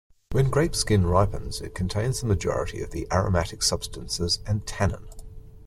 [0.31, 5.07] When grape skin ripens, it contains the majority of the aromatic substances and tannin.